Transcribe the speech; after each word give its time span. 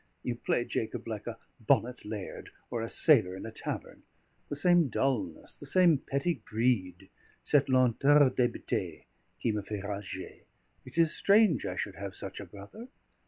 You 0.23 0.33
play, 0.33 0.65
Jacob, 0.65 1.07
like 1.07 1.27
a 1.27 1.37
bonnet 1.59 2.03
laird, 2.05 2.49
or 2.71 2.81
a 2.81 2.89
sailor 2.89 3.35
in 3.35 3.45
a 3.45 3.51
tavern. 3.51 4.01
The 4.49 4.55
same 4.55 4.87
dulness, 4.87 5.57
the 5.57 5.67
same 5.67 5.99
petty 5.99 6.41
greed, 6.43 7.09
cette 7.43 7.69
lenteur 7.69 8.31
d'hébété 8.31 9.03
qui 9.39 9.51
me 9.51 9.61
fait 9.61 9.83
rager; 9.83 10.41
it 10.85 10.97
is 10.97 11.15
strange 11.15 11.67
I 11.67 11.75
should 11.75 11.97
have 11.97 12.15
such 12.15 12.39
a 12.39 12.45
brother. 12.47 12.87